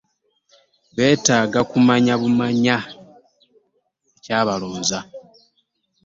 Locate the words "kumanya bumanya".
1.71-2.77